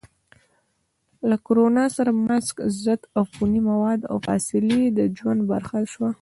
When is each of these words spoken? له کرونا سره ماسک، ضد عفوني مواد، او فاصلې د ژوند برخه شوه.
له 1.29 1.35
کرونا 1.45 1.83
سره 1.95 2.11
ماسک، 2.27 2.55
ضد 2.83 3.01
عفوني 3.19 3.61
مواد، 3.69 4.01
او 4.11 4.17
فاصلې 4.25 4.81
د 4.97 4.99
ژوند 5.17 5.41
برخه 5.51 5.79
شوه. 5.93 6.09